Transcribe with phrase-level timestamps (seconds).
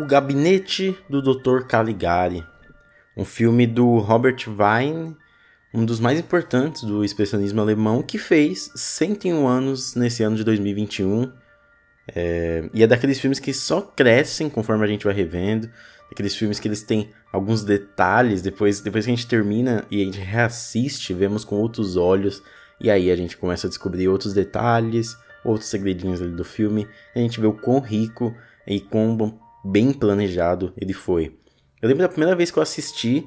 [0.00, 1.66] O Gabinete do Dr.
[1.66, 2.46] Caligari,
[3.16, 5.16] um filme do Robert Wein,
[5.74, 11.32] um dos mais importantes do expressionismo alemão, que fez 101 anos nesse ano de 2021.
[12.14, 15.68] É, e é daqueles filmes que só crescem conforme a gente vai revendo,
[16.12, 20.04] aqueles filmes que eles têm alguns detalhes, depois, depois que a gente termina e a
[20.04, 22.40] gente reassiste, vemos com outros olhos,
[22.80, 26.86] e aí a gente começa a descobrir outros detalhes, outros segredinhos ali do filme,
[27.16, 28.32] a gente vê o quão rico
[28.64, 29.16] e quão
[29.64, 31.36] bem planejado ele foi.
[31.80, 33.26] Eu lembro da primeira vez que eu assisti,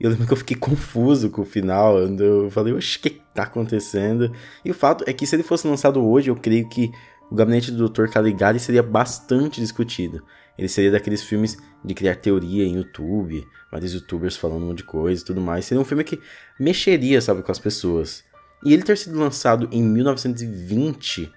[0.00, 1.98] eu lembro que eu fiquei confuso com o final.
[1.98, 4.32] Eu falei, oxe, o que tá acontecendo?
[4.64, 6.90] E o fato é que se ele fosse lançado hoje, eu creio que
[7.30, 8.08] o gabinete do Dr.
[8.08, 10.24] Caligari seria bastante discutido.
[10.58, 14.84] Ele seria daqueles filmes de criar teoria em YouTube, vários youtubers falando um monte de
[14.84, 15.66] coisa e tudo mais.
[15.66, 16.18] Seria um filme que
[16.58, 18.24] mexeria, sabe, com as pessoas.
[18.64, 21.30] E ele ter sido lançado em 1920,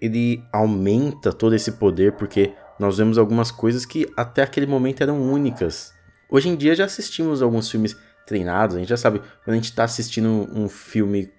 [0.00, 5.20] ele aumenta todo esse poder porque nós vemos algumas coisas que até aquele momento eram
[5.20, 5.92] únicas.
[6.28, 9.70] Hoje em dia já assistimos alguns filmes treinados, a gente já sabe, quando a gente
[9.70, 11.32] está assistindo um filme,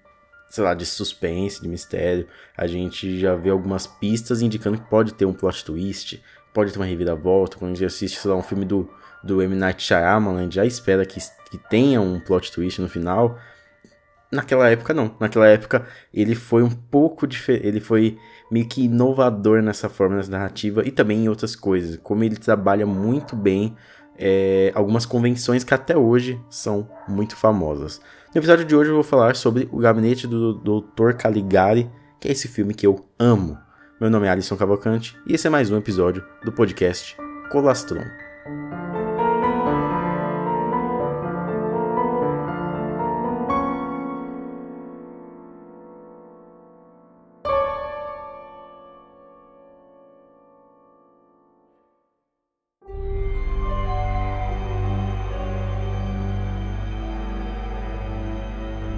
[0.48, 5.14] sei lá, de suspense, de mistério, a gente já vê algumas pistas indicando que pode
[5.14, 6.20] ter um plot twist,
[6.52, 7.56] pode ter uma reviravolta.
[7.56, 8.90] Quando a gente assiste, sei lá, um filme do,
[9.22, 9.54] do M.
[9.54, 13.38] Night Shyamalan, a gente já espera que, que tenha um plot twist no final.
[14.32, 15.14] Naquela época, não.
[15.18, 17.66] Naquela época, ele foi um pouco diferente.
[17.66, 18.16] Ele foi
[18.50, 21.98] meio que inovador nessa forma, nessa narrativa e também em outras coisas.
[22.02, 23.76] Como ele trabalha muito bem
[24.16, 28.00] é, algumas convenções que até hoje são muito famosas.
[28.32, 31.14] No episódio de hoje eu vou falar sobre O Gabinete do Dr.
[31.14, 33.58] Caligari, que é esse filme que eu amo.
[34.00, 37.16] Meu nome é Alisson Cavalcante e esse é mais um episódio do podcast
[37.50, 38.29] Colastron.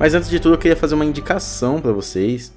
[0.02, 2.52] Mas antes de tudo, eu queria fazer uma indicação para vocês.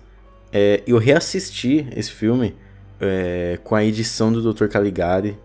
[0.51, 2.55] É, eu reassisti esse filme
[2.99, 4.65] é, com a edição do Dr.
[4.65, 5.37] Caligari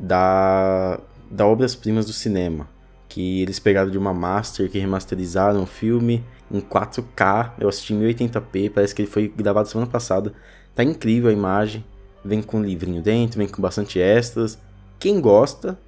[0.00, 0.98] da,
[1.30, 2.66] da Obras Primas do Cinema.
[3.06, 7.52] Que eles pegaram de uma master que remasterizaram o filme em 4K.
[7.60, 10.32] Eu assisti em 1080p, parece que ele foi gravado semana passada.
[10.74, 11.84] Tá incrível a imagem.
[12.24, 14.58] Vem com um livrinho dentro, vem com bastante extras.
[14.98, 15.78] Quem gosta,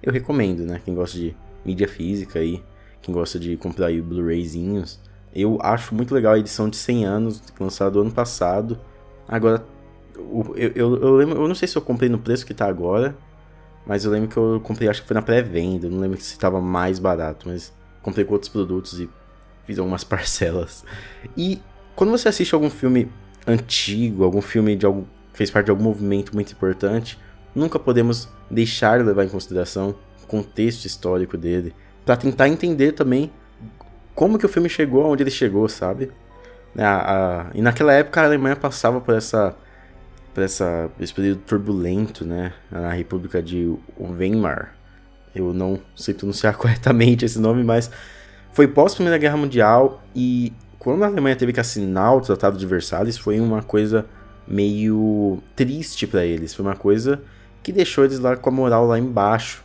[0.00, 0.80] eu recomendo, né?
[0.84, 1.34] Quem gosta de
[1.64, 2.62] mídia física aí,
[3.02, 7.42] quem gosta de comprar aí Blu-rayzinhos, eu acho muito legal a edição de 100 anos,
[7.58, 8.78] lançada ano passado.
[9.26, 9.64] Agora,
[10.16, 13.16] eu, eu, eu, lembro, eu não sei se eu comprei no preço que tá agora,
[13.86, 16.60] mas eu lembro que eu comprei, acho que foi na pré-venda, não lembro se estava
[16.60, 17.72] mais barato, mas
[18.02, 19.08] comprei com outros produtos e
[19.64, 20.84] fiz algumas parcelas.
[21.36, 21.60] E
[21.94, 23.10] quando você assiste algum filme
[23.46, 27.16] antigo, algum filme de algum fez parte de algum movimento muito importante,
[27.54, 31.72] nunca podemos deixar de levar em consideração o contexto histórico dele,
[32.04, 33.30] para tentar entender também
[34.18, 36.10] como que o filme chegou aonde ele chegou, sabe?
[36.76, 39.54] A, a, e naquela época a Alemanha passava por essa
[40.34, 44.74] por essa esse período turbulento, né, na República de Weimar.
[45.32, 47.92] Eu não sei pronunciar corretamente esse nome, mas
[48.50, 52.66] foi pós Primeira Guerra Mundial e quando a Alemanha teve que assinar o Tratado de
[52.66, 54.04] Versalhes foi uma coisa
[54.48, 57.22] meio triste para eles, foi uma coisa
[57.62, 59.62] que deixou eles lá com a moral lá embaixo.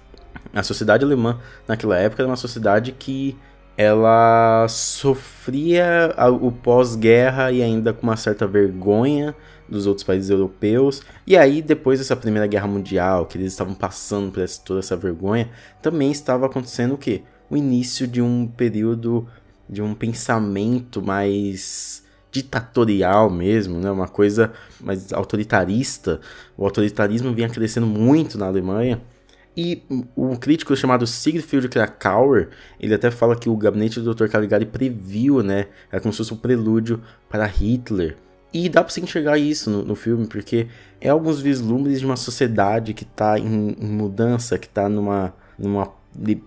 [0.53, 3.35] A sociedade alemã naquela época era uma sociedade que
[3.77, 9.35] ela sofria o pós-guerra e ainda com uma certa vergonha
[9.67, 11.01] dos outros países europeus.
[11.25, 14.95] E aí, depois dessa Primeira Guerra Mundial, que eles estavam passando por essa, toda essa
[14.95, 15.49] vergonha,
[15.81, 17.23] também estava acontecendo o quê?
[17.49, 19.27] O início de um período
[19.67, 23.89] de um pensamento mais ditatorial mesmo, né?
[23.91, 24.51] Uma coisa
[24.81, 26.19] mais autoritarista.
[26.57, 29.01] O autoritarismo vinha crescendo muito na Alemanha.
[29.55, 29.83] E
[30.17, 32.49] um crítico chamado Siegfried Krakauer,
[32.79, 34.27] ele até fala que o gabinete do Dr.
[34.27, 35.67] Caligari previu, né?
[35.91, 38.17] É como se fosse um prelúdio para Hitler.
[38.51, 40.67] E dá pra você enxergar isso no, no filme, porque
[40.99, 45.33] é alguns vislumbres de uma sociedade que tá em, em mudança, que tá numa.
[45.57, 46.41] numa de,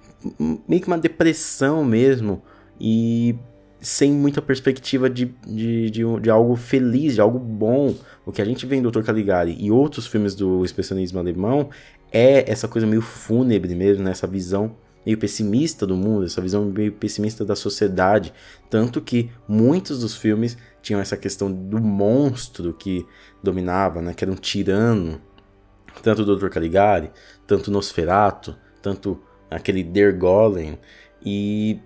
[0.69, 2.42] meio que uma depressão mesmo.
[2.81, 3.36] E
[3.81, 7.94] sem muita perspectiva de, de, de, de, algo feliz, de algo bom.
[8.25, 9.02] O que a gente vê em Dr.
[9.02, 11.70] Caligari e outros filmes do expressionismo alemão
[12.11, 14.11] é essa coisa meio fúnebre mesmo, né?
[14.11, 18.32] essa visão meio pessimista do mundo, essa visão meio pessimista da sociedade.
[18.69, 23.06] Tanto que muitos dos filmes tinham essa questão do monstro que
[23.43, 24.14] dominava, né?
[24.14, 25.20] que era um tirano.
[26.02, 26.49] Tanto o Dr.
[26.49, 27.11] Caligari,
[27.46, 29.20] tanto Nosferatu, tanto
[29.50, 30.79] aquele Der Golem.
[31.25, 31.79] E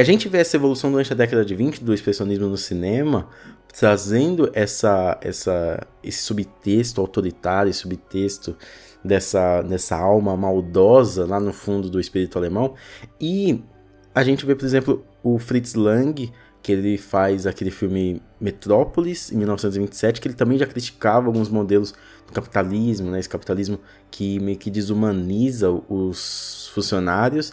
[0.00, 3.28] a gente vê essa evolução durante a década de 20 do expressionismo no cinema,
[3.72, 8.56] trazendo essa, essa, esse subtexto autoritário, esse subtexto
[9.04, 12.74] dessa, dessa alma maldosa lá no fundo do espírito alemão.
[13.20, 13.62] E
[14.14, 19.36] a gente vê, por exemplo, o Fritz Lang, que ele faz aquele filme Metrópolis, em
[19.36, 21.92] 1927, que ele também já criticava alguns modelos
[22.26, 23.80] do capitalismo, né, esse capitalismo
[24.10, 27.52] que meio que desumaniza os funcionários.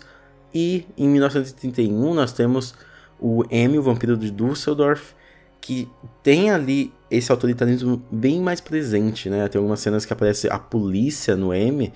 [0.53, 2.73] E em 1931 nós temos
[3.19, 5.13] o M, o Vampiro de Düsseldorf,
[5.61, 5.87] que
[6.23, 9.47] tem ali esse autoritarismo bem mais presente, né?
[9.47, 11.91] Tem algumas cenas que aparece a polícia no M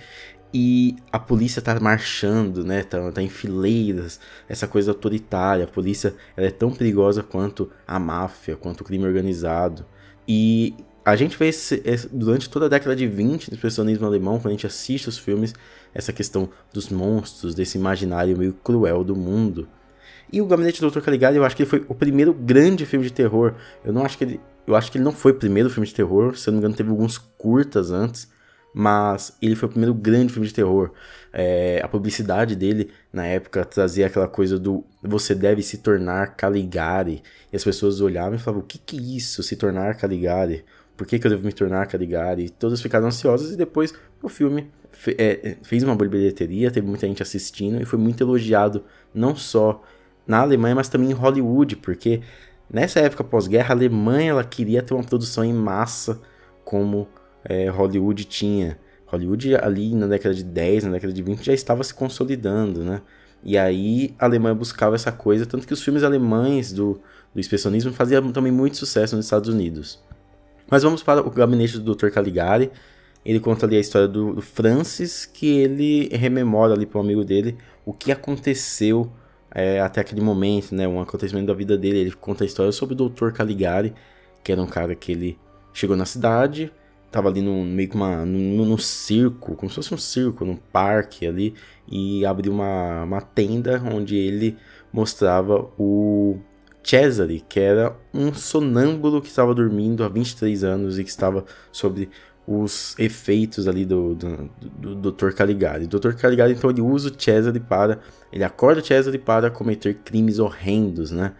[0.53, 2.83] e a polícia tá marchando, né?
[2.83, 5.65] Tá, tá em fileiras, essa coisa autoritária.
[5.65, 9.85] A polícia é tão perigosa quanto a máfia, quanto o crime organizado.
[10.27, 14.39] E a gente vê esse, esse, durante toda a década de 20 do expressionismo alemão,
[14.39, 15.53] quando a gente assiste os filmes,
[15.93, 19.67] essa questão dos monstros, desse imaginário meio cruel do mundo.
[20.31, 21.01] E o Gabinete do Dr.
[21.01, 23.53] Caligari, eu acho que ele foi o primeiro grande filme de terror.
[23.83, 24.41] Eu não acho que ele.
[24.65, 26.61] Eu acho que ele não foi o primeiro filme de terror, se eu não me
[26.61, 28.31] engano, teve alguns curtas antes
[28.73, 30.91] mas ele foi o primeiro grande filme de terror.
[31.31, 37.21] É, a publicidade dele, na época, trazia aquela coisa do você deve se tornar Caligari.
[37.51, 40.65] E as pessoas olhavam e falavam: o que, que é isso, se tornar Caligari?
[40.95, 42.45] Por que, que eu devo me tornar Caligari?
[42.45, 47.07] E todas ficaram ansiosas e depois o filme fe é, fez uma bilheteria, teve muita
[47.07, 49.81] gente assistindo e foi muito elogiado, não só
[50.25, 52.21] na Alemanha, mas também em Hollywood, porque
[52.69, 56.21] nessa época pós-guerra, a Alemanha ela queria ter uma produção em massa
[56.63, 57.07] como
[57.43, 58.77] é, Hollywood tinha.
[59.07, 63.01] Hollywood ali na década de 10, na década de 20 já estava se consolidando, né?
[63.43, 66.99] E aí a Alemanha buscava essa coisa, tanto que os filmes alemães do,
[67.33, 70.01] do expressionismo faziam também muito sucesso nos Estados Unidos.
[70.73, 72.09] Mas vamos para o gabinete do Dr.
[72.09, 72.71] Caligari.
[73.23, 77.55] Ele conta ali a história do, Francis, que ele rememora ali para um amigo dele
[77.85, 79.13] o que aconteceu
[79.53, 80.87] é, até aquele momento, né?
[80.87, 81.99] Um acontecimento da vida dele.
[81.99, 83.29] Ele conta a história sobre o Dr.
[83.29, 83.93] Caligari,
[84.43, 85.37] que era um cara que ele
[85.71, 86.73] chegou na cidade,
[87.11, 88.25] tava ali no meio que uma
[88.79, 91.53] circo, como se fosse um circo, num parque ali,
[91.87, 94.57] e abriu uma, uma tenda onde ele
[94.91, 96.39] mostrava o
[96.83, 102.09] Cesare, que era um sonâmbulo que estava dormindo há 23 anos e que estava sobre
[102.45, 104.49] os efeitos ali do, do,
[104.95, 105.31] do, Dr.
[105.31, 105.85] Caligari.
[105.85, 106.13] O Dr.
[106.13, 107.99] Caligari, então, ele usa o Cesare para...
[108.31, 111.33] Ele acorda o Cesare para cometer crimes horrendos, né?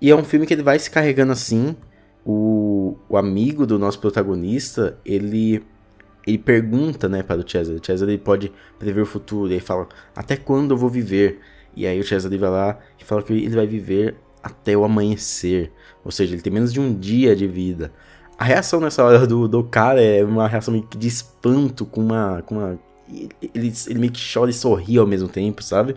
[0.00, 1.76] E é um filme que ele vai se carregando assim,
[2.24, 5.62] o, o amigo do nosso protagonista, ele
[6.26, 7.78] ele pergunta, né, para o Cesare.
[7.78, 11.38] O Cesare ele pode prever o futuro, e aí fala, até quando eu vou viver?
[11.76, 14.16] E aí o Cesare vai lá e fala que ele vai viver
[14.46, 15.72] até o amanhecer.
[16.04, 17.92] Ou seja, ele tem menos de um dia de vida.
[18.38, 22.00] A reação nessa hora do, do cara é uma reação meio que de espanto, com
[22.00, 22.42] uma.
[22.42, 22.78] Com uma
[23.54, 25.96] ele, ele meio que chora e sorri ao mesmo tempo, sabe?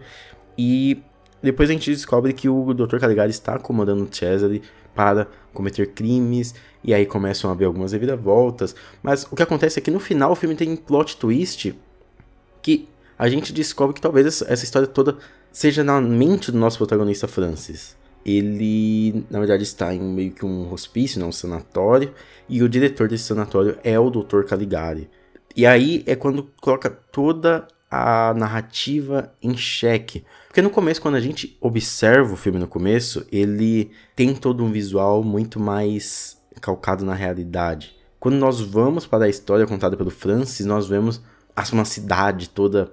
[0.57, 1.01] E
[1.41, 2.97] depois a gente descobre que o Dr.
[2.97, 4.61] Caligari está comandando o Cesare
[4.93, 6.53] para cometer crimes,
[6.83, 8.75] e aí começam a haver algumas reviravoltas.
[9.01, 11.75] Mas o que acontece é que no final o filme tem um plot twist
[12.61, 12.87] que
[13.17, 15.17] a gente descobre que talvez essa história toda
[15.51, 17.98] seja na mente do nosso protagonista Francis.
[18.25, 22.13] Ele, na verdade, está em meio que um hospício, né, um sanatório,
[22.47, 24.43] e o diretor desse sanatório é o Dr.
[24.43, 25.09] Caligari.
[25.55, 30.23] E aí é quando coloca toda a narrativa em xeque.
[30.47, 34.71] Porque no começo, quando a gente observa o filme no começo, ele tem todo um
[34.71, 37.95] visual muito mais calcado na realidade.
[38.19, 41.21] Quando nós vamos para a história contada pelo Francis, nós vemos
[41.73, 42.91] uma cidade toda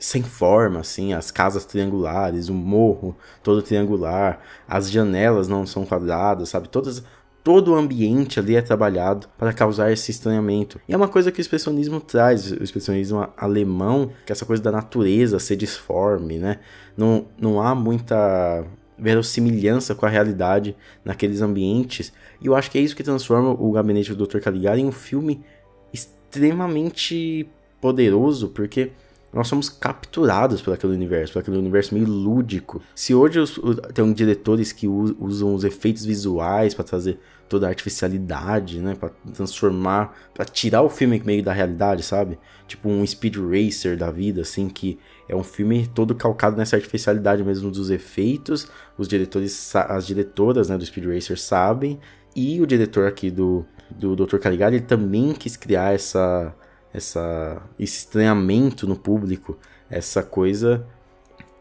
[0.00, 6.48] sem forma, assim, as casas triangulares, o morro todo triangular, as janelas não são quadradas,
[6.48, 6.68] sabe?
[6.68, 7.02] Todas
[7.42, 10.78] todo o ambiente ali é trabalhado para causar esse estranhamento.
[10.86, 14.62] E é uma coisa que o expressionismo traz, o expressionismo alemão, que é essa coisa
[14.62, 16.58] da natureza ser disforme, né?
[16.94, 18.66] Não, não há muita
[18.98, 22.12] verossimilhança com a realidade naqueles ambientes.
[22.40, 24.40] E eu acho que é isso que transforma o Gabinete do Dr.
[24.40, 25.42] Caligari em um filme
[25.90, 27.48] extremamente
[27.80, 28.90] poderoso, porque
[29.32, 32.80] nós somos capturados por aquele universo, por aquele universo meio lúdico.
[32.94, 33.60] Se hoje os,
[33.92, 37.18] tem diretores que usam os efeitos visuais para trazer
[37.48, 42.38] toda a artificialidade, né, para transformar, para tirar o filme meio da realidade, sabe?
[42.66, 47.42] Tipo um Speed Racer da vida, assim, que é um filme todo calcado nessa artificialidade
[47.42, 48.68] mesmo dos efeitos.
[48.96, 51.98] Os diretores, as diretoras, né, do Speed Racer sabem,
[52.36, 54.38] e o diretor aqui do do Dr.
[54.38, 56.54] Caligari, ele também quis criar essa
[56.92, 59.58] essa, esse estranhamento no público,
[59.90, 60.86] essa coisa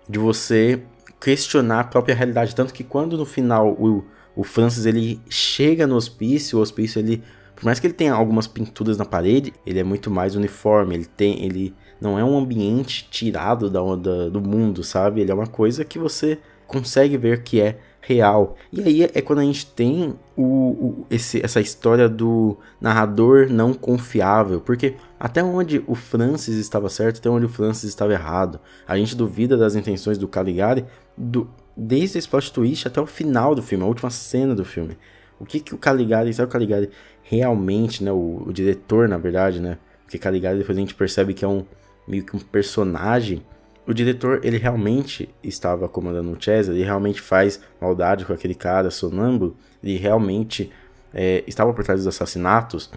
[0.07, 0.83] de você
[1.19, 2.55] questionar a própria realidade.
[2.55, 4.03] Tanto que quando no final o,
[4.35, 7.23] o Francis ele chega no hospício, o hospício ele,
[7.55, 11.05] por mais que ele tenha algumas pinturas na parede, ele é muito mais uniforme, ele
[11.05, 15.21] tem, ele não é um ambiente tirado da, da, do mundo, sabe?
[15.21, 18.55] Ele é uma coisa que você consegue ver que é real.
[18.71, 23.73] E aí é quando a gente tem o, o, esse, essa história do narrador não
[23.73, 28.59] confiável, porque até onde o Francis estava certo, até onde o Francis estava errado.
[28.87, 30.85] A gente duvida das intenções do Caligari
[31.17, 34.97] do, desde esse plot twist até o final do filme, a última cena do filme.
[35.39, 36.89] O que, que o Caligari, o Caligari
[37.21, 41.43] realmente, né, o, o diretor, na verdade, né, porque Caligari depois a gente percebe que
[41.43, 41.65] é um
[42.07, 43.43] meio que um personagem
[43.87, 48.91] o diretor, ele realmente estava comandando o Chess, ele realmente faz maldade com aquele cara
[48.91, 50.69] sonâmbulo, ele realmente
[51.13, 52.91] é, estava por trás dos assassinatos,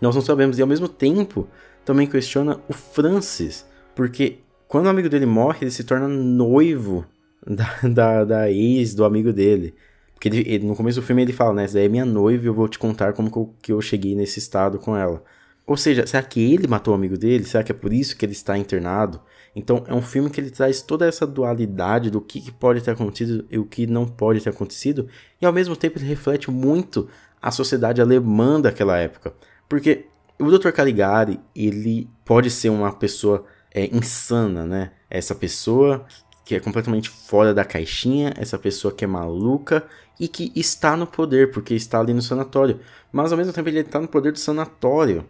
[0.00, 0.58] nós não sabemos.
[0.58, 1.48] E ao mesmo tempo,
[1.84, 7.04] também questiona o Francis, porque quando o amigo dele morre, ele se torna noivo
[7.44, 9.74] da, da, da ex do amigo dele.
[10.14, 11.64] Porque ele, ele, no começo do filme ele fala, né?
[11.64, 13.80] Essa daí é minha noiva e eu vou te contar como que eu, que eu
[13.80, 15.24] cheguei nesse estado com ela.
[15.66, 17.44] Ou seja, será que ele matou o amigo dele?
[17.44, 19.20] Será que é por isso que ele está internado?
[19.54, 22.92] Então é um filme que ele traz toda essa dualidade do que, que pode ter
[22.92, 25.08] acontecido e o que não pode ter acontecido,
[25.40, 27.08] e ao mesmo tempo ele reflete muito
[27.42, 29.34] a sociedade alemã daquela época.
[29.68, 30.06] Porque
[30.38, 30.70] o Dr.
[30.70, 34.92] Caligari, ele pode ser uma pessoa é, insana, né?
[35.08, 36.06] Essa pessoa
[36.44, 39.86] que é completamente fora da caixinha, essa pessoa que é maluca
[40.18, 42.80] e que está no poder, porque está ali no sanatório.
[43.12, 45.24] Mas ao mesmo tempo ele está no poder do sanatório,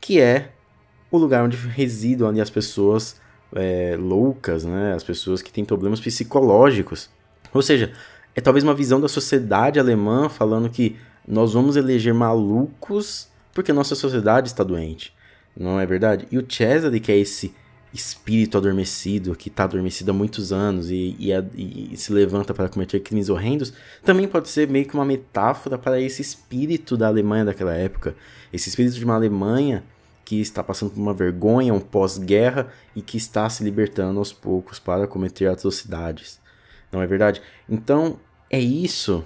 [0.00, 0.52] que é
[1.10, 3.20] o lugar onde residam ali as pessoas
[3.54, 4.94] é, loucas, né?
[4.94, 7.10] As pessoas que têm problemas psicológicos.
[7.52, 7.92] Ou seja,
[8.34, 13.94] é talvez uma visão da sociedade alemã falando que nós vamos eleger malucos porque nossa
[13.94, 15.14] sociedade está doente.
[15.56, 16.26] Não é verdade?
[16.30, 17.54] E o Cesare, que é esse
[17.92, 23.00] espírito adormecido, que está adormecido há muitos anos e, e, e, se levanta para cometer
[23.00, 27.74] crimes horrendos, também pode ser meio que uma metáfora para esse espírito da Alemanha daquela
[27.74, 28.16] época.
[28.50, 29.84] Esse espírito de uma Alemanha
[30.24, 34.78] que está passando por uma vergonha, um pós-guerra e que está se libertando aos poucos
[34.78, 36.40] para cometer atrocidades.
[36.90, 37.42] Não é verdade?
[37.68, 38.18] Então,
[38.50, 39.24] é isso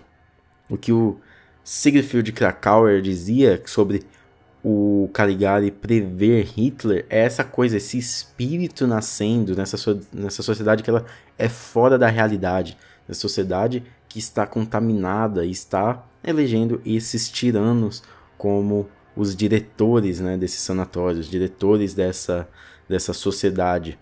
[0.69, 1.19] o que o
[1.63, 4.05] Siegfried Krakauer dizia sobre
[4.63, 10.91] o Caligari prever Hitler, é essa coisa, esse espírito nascendo nessa, so nessa sociedade que
[10.91, 11.05] ela
[11.39, 12.77] é fora da realidade,
[13.07, 18.03] nessa sociedade que está contaminada e está elegendo esses tiranos
[18.37, 22.49] como os diretores né, desses sanatórios, diretores dessa,
[22.89, 23.99] dessa sociedade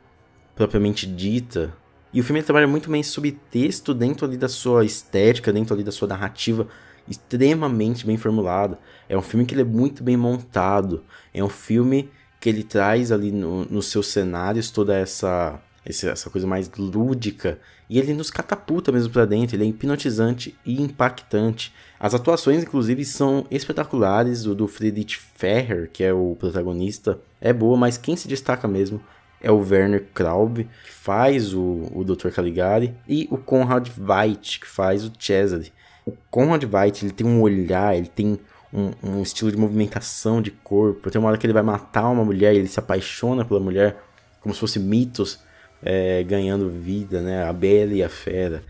[0.56, 1.72] propriamente dita.
[2.12, 5.92] E o filme trabalha muito bem subtexto dentro ali da sua estética, dentro ali da
[5.92, 6.68] sua narrativa
[7.08, 8.78] extremamente bem formulada.
[9.08, 11.04] É um filme que ele é muito bem montado.
[11.32, 16.46] É um filme que ele traz ali no, nos seus cenários toda essa essa coisa
[16.46, 21.72] mais lúdica, e ele nos catapulta mesmo para dentro, ele é hipnotizante e impactante.
[22.00, 27.76] As atuações, inclusive, são espetaculares, o do Friedrich Ferrer, que é o protagonista, é boa,
[27.76, 29.00] mas quem se destaca mesmo
[29.42, 32.30] é o Werner Kraub, que faz o, o Dr.
[32.30, 35.70] Caligari, e o Conrad Veidt, que faz o Cesare.
[36.06, 38.38] O Conrad Veidt, ele tem um olhar, ele tem
[38.72, 41.10] um, um, estilo de movimentação de corpo.
[41.10, 44.02] Tem uma hora que ele vai matar uma mulher ele se apaixona pela mulher,
[44.40, 45.43] como se fosse mitos
[45.84, 47.44] é, ganhando vida, né?
[47.44, 48.62] A Bela e a Fera.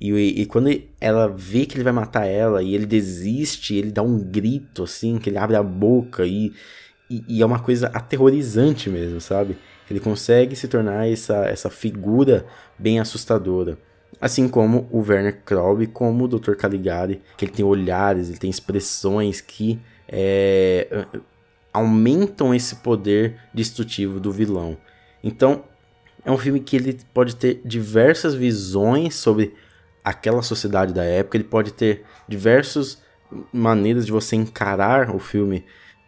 [0.00, 0.68] E, e, quando
[1.00, 5.18] ela vê que ele vai matar ela e ele desiste, ele dá um grito assim,
[5.18, 6.52] que ele abre a boca e,
[7.08, 9.56] e, e, é uma coisa aterrorizante mesmo, sabe?
[9.88, 13.78] Ele consegue se tornar essa, essa figura bem assustadora.
[14.20, 16.54] Assim como o Werner Kraub, como o Dr.
[16.54, 21.06] Caligari, que ele tem olhares, ele tem expressões que é,
[21.72, 24.76] aumentam esse poder destrutivo do vilão.
[25.22, 25.64] Então,
[26.24, 29.54] é um filme que ele pode ter diversas visões sobre
[30.04, 33.00] aquela sociedade da época, ele pode ter diversas
[33.52, 35.64] maneiras de você encarar o filme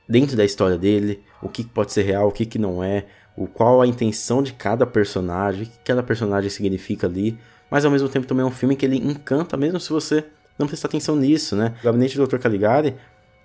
[0.08, 3.06] dentro da história dele, o que pode ser real, o que, que não é,
[3.36, 7.38] o qual a intenção de cada personagem, o que cada personagem significa ali,
[7.70, 10.24] mas ao mesmo tempo também é um filme que ele encanta mesmo se você
[10.58, 11.74] não prestar atenção nisso, né?
[11.80, 12.38] O Gabinete do Dr.
[12.38, 12.94] Caligari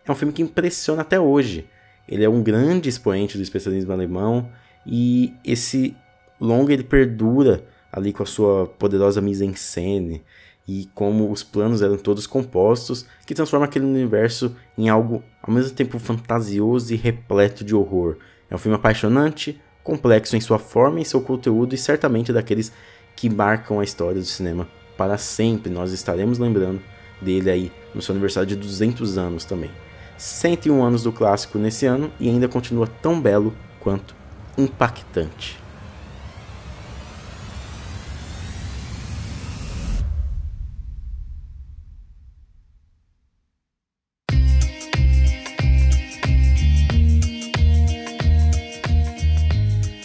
[0.05, 1.67] é um filme que impressiona até hoje.
[2.07, 4.49] Ele é um grande expoente do especialismo alemão
[4.85, 5.95] e esse
[6.39, 10.23] longa ele perdura ali com a sua poderosa mise-en-scène
[10.67, 15.71] e como os planos eram todos compostos, que transforma aquele universo em algo ao mesmo
[15.75, 18.17] tempo fantasioso e repleto de horror.
[18.49, 22.71] É um filme apaixonante, complexo em sua forma e seu conteúdo e certamente daqueles
[23.15, 25.71] que marcam a história do cinema para sempre.
[25.71, 26.81] Nós estaremos lembrando
[27.19, 29.71] dele aí no seu aniversário de 200 anos também.
[30.19, 34.13] 101 anos do clássico nesse ano e ainda continua tão belo quanto
[34.55, 35.57] impactante.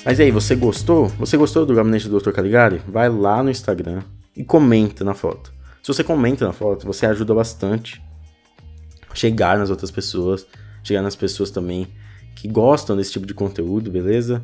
[0.04, 1.08] Mas aí, você gostou?
[1.18, 2.30] Você gostou do gabinete do Dr.
[2.30, 2.82] Caligari?
[2.86, 4.02] Vai lá no Instagram
[4.36, 5.50] e comenta na foto.
[5.82, 8.02] Se você comenta na foto, você ajuda bastante
[9.14, 10.46] chegar nas outras pessoas,
[10.82, 11.88] chegar nas pessoas também
[12.34, 14.42] que gostam desse tipo de conteúdo, beleza?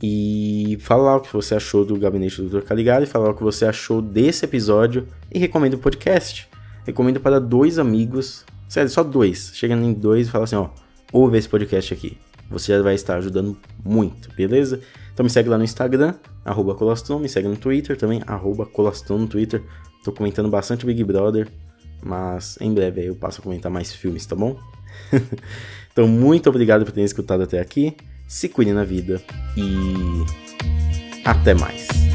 [0.00, 2.64] E falar o que você achou do Gabinete do Dr.
[2.64, 6.48] Caligari, falar o que você achou desse episódio e recomendo o podcast.
[6.86, 9.50] Recomendo para dois amigos, sério, só dois.
[9.54, 10.68] Chegando em dois e fala assim, ó,
[11.12, 12.16] ouve esse podcast aqui.
[12.50, 14.80] Você já vai estar ajudando muito, beleza?
[15.12, 16.76] Então me segue lá no Instagram, arroba
[17.20, 18.68] me segue no Twitter também, arroba
[19.10, 19.62] no Twitter.
[20.04, 21.48] Tô comentando bastante Big Brother,
[22.02, 24.58] mas em breve aí eu passo a comentar mais filmes, tá bom?
[25.92, 27.96] então, muito obrigado por ter escutado até aqui.
[28.28, 29.22] Se cuide na vida
[29.56, 30.24] e
[31.24, 32.13] até mais.